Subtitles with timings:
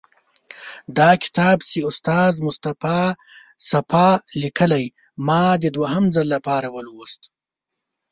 [0.97, 3.03] دا کتاب چې استاد مصطفی
[3.69, 4.09] صفا
[4.41, 4.85] لیکلی،
[5.27, 7.21] ما د دوهم ځل لپاره ولوست.